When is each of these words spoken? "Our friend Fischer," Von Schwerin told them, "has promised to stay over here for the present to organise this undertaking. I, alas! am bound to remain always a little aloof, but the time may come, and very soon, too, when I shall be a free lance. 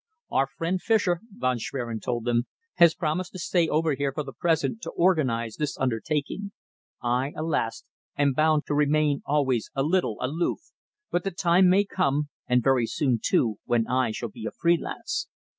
"Our 0.31 0.47
friend 0.57 0.81
Fischer," 0.81 1.21
Von 1.31 1.59
Schwerin 1.59 1.99
told 1.99 2.25
them, 2.25 2.47
"has 2.77 2.95
promised 2.95 3.33
to 3.33 3.37
stay 3.37 3.69
over 3.69 3.93
here 3.93 4.11
for 4.11 4.23
the 4.23 4.33
present 4.33 4.81
to 4.81 4.89
organise 4.89 5.57
this 5.57 5.77
undertaking. 5.77 6.53
I, 7.03 7.33
alas! 7.37 7.83
am 8.17 8.33
bound 8.33 8.65
to 8.65 8.73
remain 8.73 9.21
always 9.27 9.69
a 9.75 9.83
little 9.83 10.17
aloof, 10.19 10.71
but 11.11 11.23
the 11.23 11.29
time 11.29 11.69
may 11.69 11.85
come, 11.85 12.29
and 12.47 12.63
very 12.63 12.87
soon, 12.87 13.19
too, 13.23 13.59
when 13.65 13.85
I 13.87 14.09
shall 14.09 14.29
be 14.29 14.47
a 14.47 14.51
free 14.51 14.75
lance. 14.81 15.27